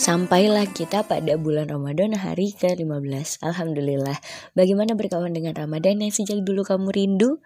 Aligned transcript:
Sampailah 0.00 0.64
kita 0.72 1.04
pada 1.04 1.36
bulan 1.36 1.68
Ramadan 1.68 2.16
hari 2.16 2.56
ke-15 2.56 3.44
Alhamdulillah 3.44 4.16
Bagaimana 4.56 4.96
berkawan 4.96 5.28
dengan 5.36 5.52
Ramadan 5.52 6.00
yang 6.00 6.08
sejak 6.08 6.40
dulu 6.40 6.64
kamu 6.64 6.88
rindu? 6.88 7.36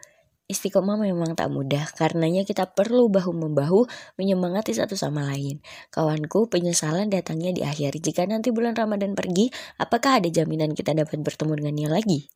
Istiqomah 0.46 0.94
memang 0.94 1.34
tak 1.34 1.50
mudah 1.50 1.82
Karenanya 1.98 2.46
kita 2.46 2.70
perlu 2.70 3.10
bahu-membahu 3.10 3.90
Menyemangati 4.22 4.70
satu 4.70 4.94
sama 4.94 5.26
lain 5.34 5.66
Kawanku 5.90 6.46
penyesalan 6.46 7.10
datangnya 7.10 7.50
di 7.50 7.66
akhir 7.66 7.98
Jika 7.98 8.22
nanti 8.30 8.54
bulan 8.54 8.78
Ramadan 8.78 9.18
pergi 9.18 9.50
Apakah 9.82 10.22
ada 10.22 10.30
jaminan 10.30 10.78
kita 10.78 10.94
dapat 10.94 11.26
bertemu 11.26 11.58
dengannya 11.58 11.90
lagi? 11.90 12.30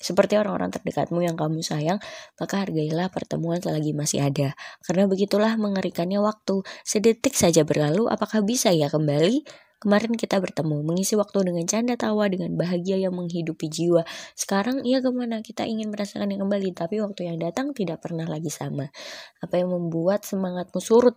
Seperti 0.00 0.40
orang-orang 0.40 0.72
terdekatmu 0.72 1.20
yang 1.20 1.36
kamu 1.36 1.60
sayang, 1.60 2.00
maka 2.40 2.64
hargailah 2.64 3.12
pertemuan 3.12 3.60
selagi 3.60 3.92
masih 3.92 4.24
ada. 4.24 4.56
Karena 4.80 5.04
begitulah 5.04 5.60
mengerikannya 5.60 6.24
waktu. 6.24 6.64
Sedetik 6.88 7.36
saja 7.36 7.68
berlalu, 7.68 8.08
apakah 8.08 8.40
bisa 8.40 8.72
ya 8.72 8.88
kembali? 8.88 9.44
Kemarin 9.80 10.12
kita 10.12 10.36
bertemu, 10.44 10.84
mengisi 10.84 11.16
waktu 11.16 11.40
dengan 11.40 11.64
canda 11.64 11.96
tawa, 11.96 12.28
dengan 12.28 12.52
bahagia 12.52 13.00
yang 13.00 13.16
menghidupi 13.16 13.72
jiwa. 13.72 14.04
Sekarang 14.36 14.84
ia 14.84 15.00
ke 15.00 15.08
mana? 15.08 15.40
Kita 15.40 15.64
ingin 15.64 15.88
merasakan 15.88 16.28
yang 16.36 16.44
kembali, 16.44 16.76
tapi 16.76 17.00
waktu 17.00 17.32
yang 17.32 17.40
datang 17.40 17.72
tidak 17.72 18.04
pernah 18.04 18.28
lagi 18.28 18.52
sama. 18.52 18.92
Apa 19.40 19.56
yang 19.56 19.72
membuat 19.72 20.28
semangatmu 20.28 20.84
surut? 20.84 21.16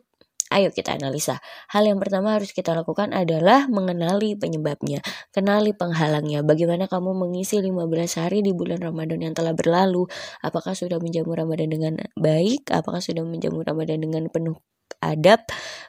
Ayo 0.54 0.70
kita 0.70 0.94
analisa. 0.94 1.42
Hal 1.74 1.90
yang 1.90 1.98
pertama 1.98 2.38
harus 2.38 2.54
kita 2.54 2.78
lakukan 2.78 3.10
adalah 3.10 3.66
mengenali 3.66 4.38
penyebabnya. 4.38 5.02
Kenali 5.34 5.74
penghalangnya. 5.74 6.46
Bagaimana 6.46 6.86
kamu 6.86 7.18
mengisi 7.18 7.58
15 7.58 8.22
hari 8.22 8.46
di 8.46 8.54
bulan 8.54 8.78
Ramadan 8.78 9.26
yang 9.26 9.34
telah 9.34 9.58
berlalu? 9.58 10.06
Apakah 10.46 10.78
sudah 10.78 11.02
menjamu 11.02 11.34
Ramadan 11.34 11.74
dengan 11.74 11.94
baik? 12.14 12.70
Apakah 12.70 13.02
sudah 13.02 13.26
menjamu 13.26 13.66
Ramadan 13.66 14.06
dengan 14.06 14.30
penuh 14.30 14.62
adab? 15.02 15.42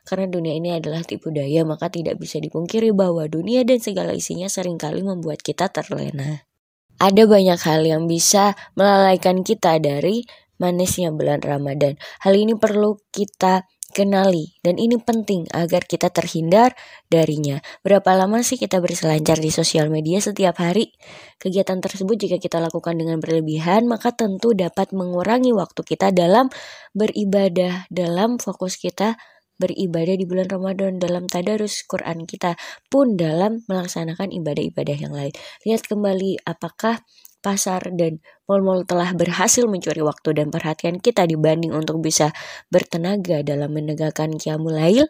Karena 0.08 0.32
dunia 0.32 0.56
ini 0.56 0.72
adalah 0.72 1.04
tipu 1.04 1.28
daya, 1.28 1.60
maka 1.68 1.92
tidak 1.92 2.16
bisa 2.16 2.40
dipungkiri 2.40 2.96
bahwa 2.96 3.28
dunia 3.28 3.68
dan 3.68 3.84
segala 3.84 4.16
isinya 4.16 4.48
sering 4.48 4.80
kali 4.80 5.04
membuat 5.04 5.44
kita 5.44 5.68
terlena. 5.68 6.48
Ada 6.94 7.26
banyak 7.26 7.60
hal 7.68 7.84
yang 7.84 8.08
bisa 8.08 8.56
melalaikan 8.78 9.42
kita 9.44 9.76
dari 9.82 10.24
manisnya 10.64 11.12
bulan 11.12 11.44
Ramadan. 11.44 12.00
Hal 12.24 12.32
ini 12.32 12.56
perlu 12.56 12.96
kita 13.12 13.68
kenali 13.94 14.56
dan 14.64 14.80
ini 14.80 14.98
penting 14.98 15.46
agar 15.54 15.84
kita 15.86 16.10
terhindar 16.10 16.74
darinya. 17.06 17.62
Berapa 17.84 18.16
lama 18.16 18.42
sih 18.42 18.56
kita 18.56 18.82
berselancar 18.82 19.38
di 19.38 19.52
sosial 19.52 19.92
media 19.92 20.18
setiap 20.18 20.58
hari? 20.58 20.90
Kegiatan 21.38 21.78
tersebut 21.78 22.16
jika 22.16 22.36
kita 22.42 22.58
lakukan 22.58 22.96
dengan 22.96 23.22
berlebihan 23.22 23.86
maka 23.86 24.10
tentu 24.10 24.56
dapat 24.56 24.90
mengurangi 24.90 25.52
waktu 25.52 25.84
kita 25.84 26.10
dalam 26.10 26.48
beribadah, 26.96 27.86
dalam 27.92 28.42
fokus 28.42 28.80
kita 28.80 29.14
beribadah 29.54 30.18
di 30.18 30.26
bulan 30.26 30.50
Ramadan 30.50 30.98
dalam 30.98 31.30
tadarus 31.30 31.86
Quran 31.86 32.26
kita 32.26 32.58
pun 32.90 33.14
dalam 33.14 33.62
melaksanakan 33.70 34.34
ibadah-ibadah 34.34 34.96
yang 34.98 35.14
lain. 35.14 35.30
Lihat 35.62 35.86
kembali 35.86 36.42
apakah 36.42 36.98
pasar 37.44 37.92
dan 37.92 38.24
mal-mal 38.48 38.88
telah 38.88 39.12
berhasil 39.12 39.68
mencuri 39.68 40.00
waktu 40.00 40.32
dan 40.32 40.48
perhatian 40.48 40.96
kita 40.96 41.28
dibanding 41.28 41.76
untuk 41.76 42.00
bisa 42.00 42.32
bertenaga 42.72 43.44
dalam 43.44 43.76
menegakkan 43.76 44.32
Qiyamul 44.40 44.80
Lail, 44.80 45.04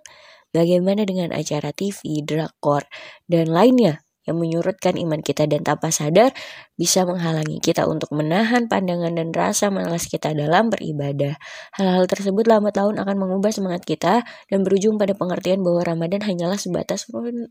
bagaimana 0.50 1.06
dengan 1.06 1.30
acara 1.30 1.70
TV, 1.70 2.26
drakor, 2.26 2.90
dan 3.30 3.54
lainnya 3.54 4.02
yang 4.24 4.40
menyurutkan 4.40 4.96
iman 4.96 5.20
kita 5.20 5.44
dan 5.44 5.60
tanpa 5.60 5.92
sadar 5.92 6.32
bisa 6.74 7.04
menghalangi 7.04 7.60
kita 7.60 7.84
untuk 7.84 8.08
menahan 8.16 8.66
pandangan 8.66 9.12
dan 9.12 9.30
rasa 9.36 9.68
malas 9.68 10.08
kita 10.08 10.32
dalam 10.32 10.72
beribadah. 10.72 11.36
Hal-hal 11.76 12.08
tersebut 12.08 12.48
lambat 12.48 12.74
laun 12.80 12.96
akan 12.96 13.16
mengubah 13.20 13.52
semangat 13.52 13.84
kita 13.84 14.24
dan 14.24 14.58
berujung 14.64 14.96
pada 14.96 15.12
pengertian 15.12 15.60
bahwa 15.60 15.84
Ramadan 15.84 16.24
hanyalah 16.24 16.56
sebatas 16.56 17.06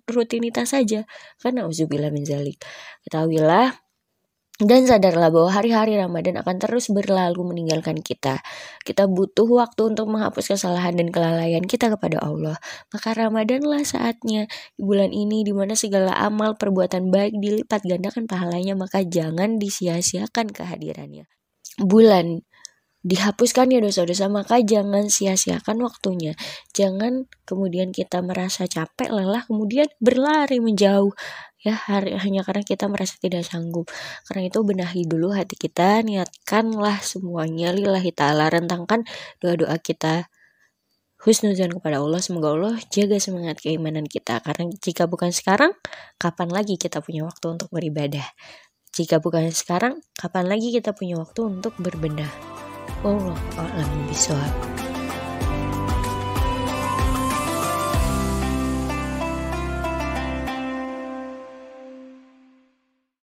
rutinitas 0.09 0.73
saja. 0.73 1.05
Karena 1.39 1.69
uzubillah 1.69 2.09
min 2.09 2.25
zalik. 2.25 2.57
Ketahuilah 3.05 3.82
dan 4.61 4.85
sadarlah 4.85 5.33
bahwa 5.33 5.49
hari-hari 5.49 5.97
Ramadan 5.97 6.37
akan 6.37 6.61
terus 6.61 6.93
berlalu 6.93 7.41
meninggalkan 7.41 8.05
kita. 8.05 8.37
Kita 8.85 9.09
butuh 9.09 9.49
waktu 9.49 9.97
untuk 9.97 10.13
menghapus 10.13 10.53
kesalahan 10.53 10.93
dan 10.93 11.09
kelalaian 11.09 11.65
kita 11.65 11.89
kepada 11.89 12.21
Allah. 12.21 12.61
Maka 12.93 13.17
Ramadanlah 13.17 13.81
saatnya 13.81 14.45
di 14.77 14.81
bulan 14.85 15.09
ini 15.09 15.41
di 15.41 15.57
mana 15.57 15.73
segala 15.73 16.13
amal 16.21 16.53
perbuatan 16.61 17.09
baik 17.09 17.41
dilipat 17.41 17.81
gandakan 17.81 18.29
pahalanya, 18.29 18.77
maka 18.77 19.01
jangan 19.01 19.57
disia-siakan 19.57 20.53
kehadirannya. 20.53 21.25
Bulan 21.81 22.45
dihapuskan 23.03 23.69
ya 23.69 23.79
dosa-dosa. 23.83 24.31
Maka 24.31 24.63
jangan 24.63 25.11
sia-siakan 25.11 25.83
waktunya. 25.83 26.33
Jangan 26.71 27.27
kemudian 27.43 27.91
kita 27.91 28.23
merasa 28.23 28.65
capek 28.65 29.11
lelah 29.11 29.43
kemudian 29.45 29.91
berlari 29.99 30.63
menjauh. 30.63 31.11
Ya 31.63 31.79
hari, 31.79 32.11
hanya 32.19 32.43
karena 32.43 32.63
kita 32.63 32.91
merasa 32.91 33.15
tidak 33.23 33.47
sanggup. 33.47 33.87
Karena 34.27 34.51
itu 34.51 34.59
benahi 34.67 35.07
dulu 35.07 35.31
hati 35.31 35.55
kita 35.55 36.03
niatkanlah 36.03 36.99
semuanya 36.99 37.71
lillahi 37.71 38.11
ta'ala. 38.11 38.51
Rentangkan 38.51 39.07
doa-doa 39.39 39.79
kita. 39.79 40.27
Husnuzan 41.23 41.71
kepada 41.71 42.03
Allah. 42.03 42.19
Semoga 42.19 42.51
Allah 42.51 42.75
jaga 42.91 43.15
semangat 43.15 43.63
keimanan 43.63 44.03
kita. 44.11 44.43
Karena 44.43 44.67
jika 44.75 45.07
bukan 45.07 45.31
sekarang 45.31 45.71
kapan 46.19 46.51
lagi 46.51 46.75
kita 46.75 46.99
punya 46.99 47.23
waktu 47.23 47.55
untuk 47.55 47.71
beribadah? 47.71 48.27
Jika 48.91 49.23
bukan 49.23 49.47
sekarang 49.55 50.03
kapan 50.19 50.51
lagi 50.51 50.75
kita 50.75 50.91
punya 50.91 51.15
waktu 51.15 51.47
untuk 51.47 51.73
berbenah 51.79 52.52
oral 53.03 53.37
or 53.59 53.67
anong 53.75 54.07
biswag. 54.07 54.92